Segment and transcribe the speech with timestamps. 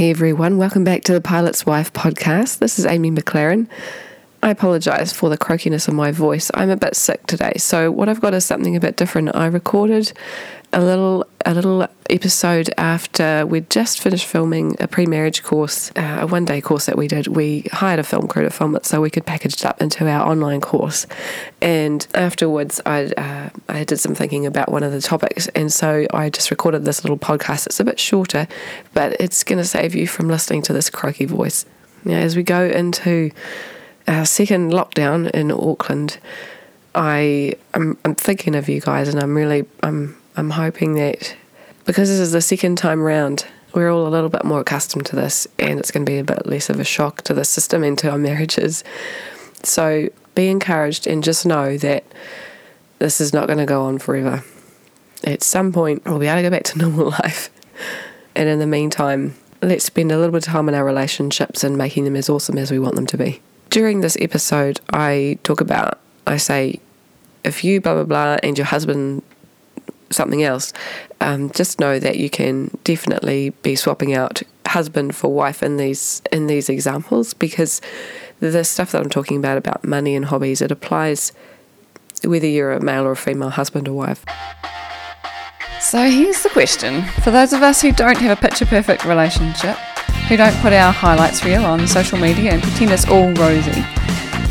[0.00, 2.60] Hey everyone, welcome back to the Pilot's Wife podcast.
[2.60, 3.68] This is Amy McLaren.
[4.42, 6.50] I apologize for the croakiness of my voice.
[6.54, 9.36] I'm a bit sick today, so what I've got is something a bit different.
[9.36, 10.14] I recorded
[10.72, 16.26] a little a little episode after we'd just finished filming a pre-marriage course, uh, a
[16.26, 17.26] one-day course that we did.
[17.26, 20.08] We hired a film crew to film it so we could package it up into
[20.08, 21.08] our online course.
[21.60, 26.06] And afterwards, I uh, I did some thinking about one of the topics, and so
[26.12, 27.66] I just recorded this little podcast.
[27.66, 28.46] It's a bit shorter,
[28.94, 31.66] but it's going to save you from listening to this croaky voice.
[32.04, 33.32] Now, as we go into
[34.06, 36.18] our second lockdown in Auckland,
[36.94, 41.36] I I'm, I'm thinking of you guys, and I'm really I'm I'm hoping that
[41.84, 45.16] because this is the second time round, we're all a little bit more accustomed to
[45.16, 47.84] this, and it's going to be a bit less of a shock to the system
[47.84, 48.84] and to our marriages.
[49.62, 52.04] So be encouraged and just know that
[52.98, 54.44] this is not going to go on forever.
[55.24, 57.50] At some point, we'll be able to go back to normal life.
[58.34, 61.76] And in the meantime, let's spend a little bit of time in our relationships and
[61.76, 63.40] making them as awesome as we want them to be.
[63.68, 66.80] During this episode, I talk about, I say,
[67.44, 69.22] if you blah blah blah and your husband
[70.10, 70.72] something else,
[71.20, 76.22] um, just know that you can definitely be swapping out husband for wife in these
[76.30, 77.80] in these examples because
[78.38, 81.32] the stuff that I'm talking about about money and hobbies it applies
[82.24, 84.24] whether you're a male or a female husband or wife.
[85.80, 89.76] So here's the question for those of us who don't have a picture perfect relationship,
[90.28, 93.84] who don't put our highlights reel on social media and pretend it's all rosy,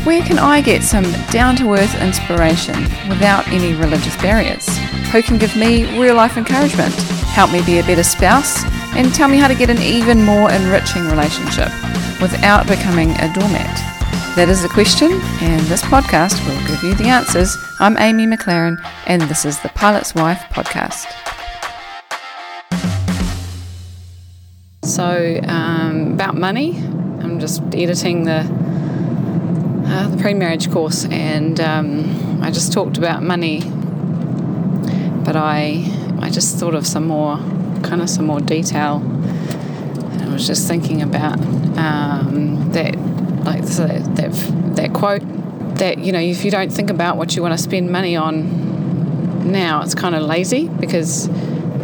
[0.04, 4.66] where can I get some down to earth inspiration without any religious barriers?
[5.12, 6.94] Who can give me real life encouragement,
[7.34, 8.64] help me be a better spouse,
[8.96, 11.68] and tell me how to get an even more enriching relationship
[12.20, 13.76] without becoming a doormat?
[14.36, 17.56] That is the question, and this podcast will give you the answers.
[17.78, 21.06] I'm Amy McLaren, and this is the Pilot's Wife podcast.
[24.84, 26.78] So, um, about money,
[27.20, 28.42] I'm just editing the
[29.90, 33.60] uh, the pre-marriage course, and um, I just talked about money,
[35.24, 35.84] but I
[36.20, 37.38] I just thought of some more
[37.82, 38.98] kind of some more detail.
[38.98, 41.40] And I was just thinking about
[41.76, 42.96] um, that
[43.44, 45.22] like that, that that quote
[45.76, 49.50] that you know if you don't think about what you want to spend money on
[49.50, 51.28] now, it's kind of lazy because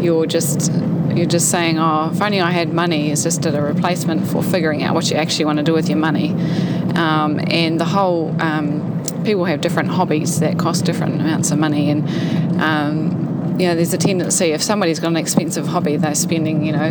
[0.00, 0.70] you're just
[1.16, 4.82] you're just saying, oh, if only I had money, is just a replacement for figuring
[4.82, 6.34] out what you actually want to do with your money.
[6.96, 11.90] Um, and the whole, um, people have different hobbies that cost different amounts of money.
[11.90, 12.08] And,
[12.60, 16.72] um, you know, there's a tendency if somebody's got an expensive hobby, they're spending, you
[16.72, 16.90] know,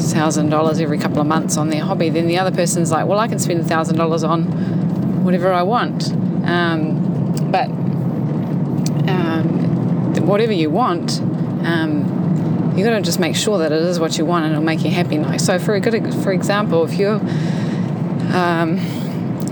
[0.00, 3.18] thousand dollars every couple of months on their hobby, then the other person's like, well,
[3.18, 4.44] I can spend a thousand dollars on
[5.24, 6.12] whatever I want.
[6.44, 7.68] Um, but
[10.32, 14.24] whatever you want, um, you got to just make sure that it is what you
[14.24, 15.18] want and it'll make you happy.
[15.18, 17.20] Like so, for a good, for example, if you're
[18.32, 18.78] um,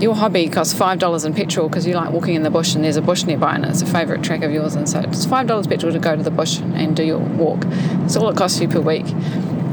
[0.01, 2.83] your hobby costs five dollars in petrol because you like walking in the bush and
[2.83, 5.47] there's a bush nearby and it's a favourite track of yours, and so it's five
[5.47, 7.63] dollars petrol to go to the bush and do your walk.
[8.03, 9.05] It's all it costs you per week.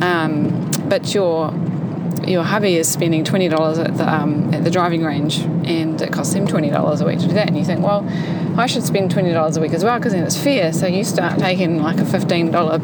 [0.03, 1.53] Um, but your
[2.27, 6.13] your hubby is spending twenty dollars at the um, at the driving range, and it
[6.13, 7.49] costs him twenty dollars a week to do that.
[7.49, 8.07] And you think, well,
[8.59, 10.73] I should spend twenty dollars a week as well because then it's fair.
[10.73, 12.79] So you start taking like a fifteen dollar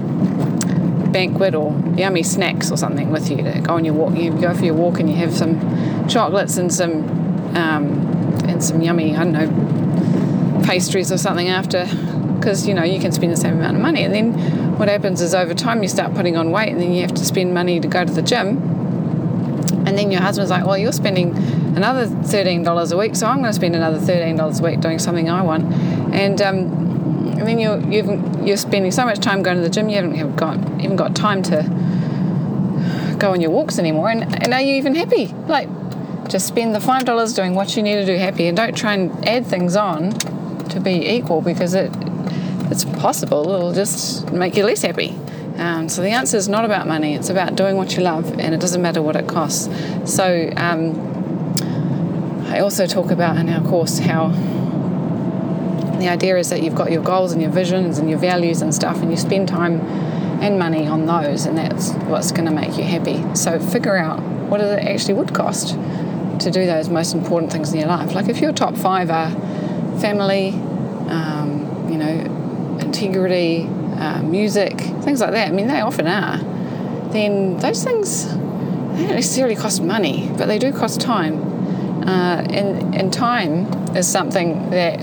[1.12, 4.16] banquet or yummy snacks or something with you to go on your walk.
[4.16, 7.23] You go for your walk and you have some chocolates and some
[7.54, 7.84] um,
[8.48, 11.86] and some yummy I don't know pastries or something after
[12.36, 14.04] because you know you can spend the same amount of money.
[14.04, 17.02] And then what happens is over time you start putting on weight and then you
[17.02, 18.58] have to spend money to go to the gym.
[19.86, 21.36] And then your husband's like, well, you're spending
[21.76, 24.80] another thirteen dollars a week, so I'm going to spend another thirteen dollars a week
[24.80, 25.72] doing something I want.
[26.14, 26.84] And um,
[27.38, 30.36] and then you're you've, you're spending so much time going to the gym you haven't
[30.36, 31.62] got even got time to
[33.18, 35.68] go on your walks anymore and, and are you even happy like
[36.28, 38.94] just spend the five dollars doing what you need to do happy and don't try
[38.94, 40.10] and add things on
[40.70, 41.92] to be equal because it
[42.70, 45.16] it's possible it'll just make you less happy.
[45.56, 47.14] Um, so the answer is not about money.
[47.14, 49.68] It's about doing what you love and it doesn't matter what it costs.
[50.10, 50.94] So um,
[52.48, 54.28] I also talk about in our course how
[55.98, 58.74] the idea is that you've got your goals and your visions and your values and
[58.74, 59.80] stuff, and you spend time
[60.42, 63.24] and money on those, and that's what's going to make you happy.
[63.34, 65.76] So figure out what it actually would cost
[66.40, 68.14] to do those most important things in your life.
[68.14, 69.30] Like if your top five are
[70.00, 70.50] family,
[71.08, 73.66] um, you know, integrity,
[73.96, 75.48] uh, music, things like that.
[75.48, 76.38] I mean, they often are.
[77.12, 78.26] Then those things
[78.94, 81.52] they don't necessarily cost money, but they do cost time.
[82.06, 83.66] Uh, and, and time
[83.96, 85.00] is something that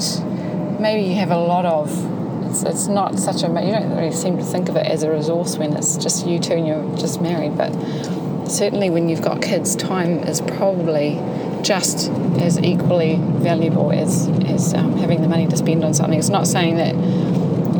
[0.80, 1.90] maybe you have a lot of.
[2.46, 5.12] It's, it's not such a you don't really seem to think of it as a
[5.12, 7.72] resource when it's just you two and you're just married, but
[8.48, 11.20] certainly when you've got kids, time is probably
[11.62, 12.10] just
[12.40, 16.18] as equally valuable as, as um, having the money to spend on something.
[16.18, 16.96] It's not saying that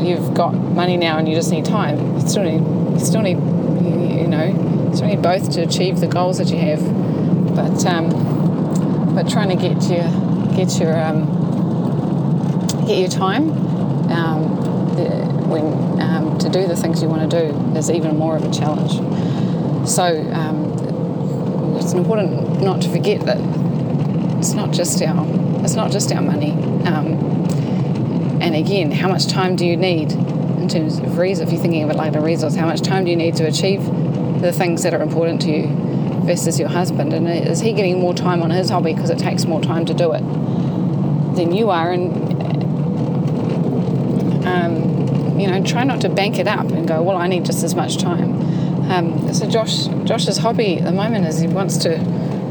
[0.02, 2.16] you've got money now and you just need time.
[2.16, 2.62] You still need,
[2.98, 4.44] you still need, you know,
[4.88, 6.82] you still need both to achieve the goals that you have.
[7.54, 10.08] But um, but trying to get your
[10.56, 11.26] get your um,
[12.86, 13.50] get your time
[14.10, 14.42] um,
[14.96, 18.44] the, when um, to do the things you want to do is even more of
[18.44, 18.92] a challenge.
[19.86, 23.38] So um, it's important not to forget that
[24.38, 25.26] it's not just our
[25.64, 26.52] it's not just our money.
[26.84, 27.14] Um,
[28.40, 31.46] and again, how much time do you need in terms of resource?
[31.46, 33.44] If you're thinking of it like a resource, how much time do you need to
[33.44, 33.84] achieve
[34.40, 35.68] the things that are important to you
[36.24, 37.12] versus your husband?
[37.12, 39.94] And is he getting more time on his hobby because it takes more time to
[39.94, 40.22] do it
[41.36, 41.92] than you are?
[41.92, 42.12] And
[44.46, 47.62] um, you know, try not to bank it up and go, well, I need just
[47.62, 48.41] as much time.
[48.92, 51.96] Um, so Josh, Josh's hobby at the moment is he wants to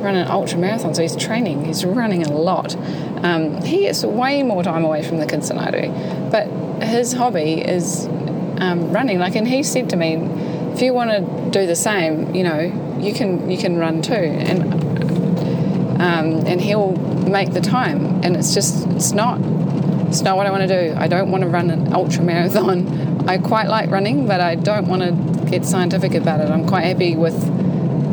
[0.02, 1.66] run an ultra marathon, so he's training.
[1.66, 2.76] He's running a lot.
[3.24, 5.92] Um, he is way more time away from the kids than I do,
[6.32, 6.48] but
[6.84, 8.08] his hobby is
[8.58, 9.20] um, running.
[9.20, 10.16] Like, and he said to me,
[10.74, 14.14] if you want to do the same, you know, you can you can run too,
[14.14, 14.64] and
[16.02, 16.94] um, and he'll
[17.30, 18.24] make the time.
[18.24, 19.40] And it's just it's not
[20.08, 20.96] it's not what I want to do.
[20.98, 23.22] I don't want to run an ultra marathon.
[23.30, 26.50] I quite like running, but I don't want to get scientific about it.
[26.50, 27.36] I'm quite happy with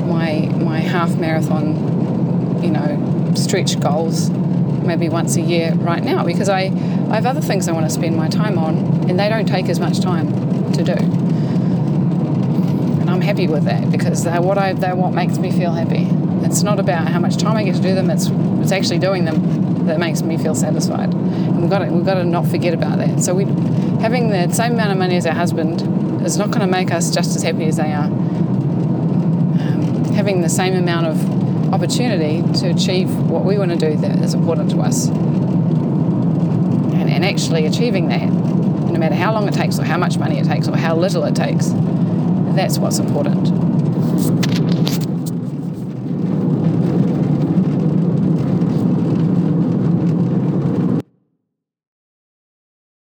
[0.06, 6.49] my my half marathon, you know, stretch goals maybe once a year right now because
[6.49, 6.62] I,
[7.11, 9.69] I have other things I want to spend my time on and they don't take
[9.69, 10.32] as much time
[10.73, 10.94] to do.
[13.00, 16.08] And I'm happy with that because they're what I they're what makes me feel happy.
[16.44, 18.26] It's not about how much time I get to do them, it's
[18.61, 21.14] it's actually doing them that makes me feel satisfied.
[21.14, 23.23] And we've got to we've got to not forget about that.
[23.23, 23.44] So we
[24.00, 27.11] having the same amount of money as our husband is not going to make us
[27.11, 28.05] just as happy as they are.
[28.05, 34.19] Um, having the same amount of opportunity to achieve what we want to do that
[34.19, 35.09] is important to us.
[35.09, 40.38] And, and actually achieving that, no matter how long it takes, or how much money
[40.38, 41.69] it takes, or how little it takes,
[42.55, 43.49] that's what's important.